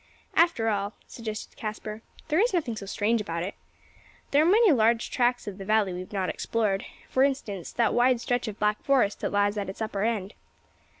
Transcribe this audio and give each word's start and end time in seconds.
"After 0.33 0.67
all," 0.67 0.93
suggested 1.05 1.55
Caspar, 1.55 2.01
"there 2.29 2.39
is 2.39 2.55
nothing 2.55 2.75
so 2.75 2.87
strange 2.87 3.21
about 3.21 3.43
it. 3.43 3.53
There 4.31 4.41
are 4.41 4.49
many 4.49 4.71
large 4.71 5.11
tracts 5.11 5.45
of 5.45 5.59
the 5.59 5.63
valley 5.63 5.93
we 5.93 5.99
have 5.99 6.11
not 6.11 6.27
explored; 6.27 6.85
for 7.07 7.21
instance, 7.21 7.71
that 7.73 7.93
wide 7.93 8.19
stretch 8.19 8.47
of 8.47 8.57
black 8.57 8.81
forest 8.83 9.19
that 9.19 9.29
lies 9.31 9.57
at 9.59 9.69
its 9.69 9.79
upper 9.79 10.01
end. 10.01 10.33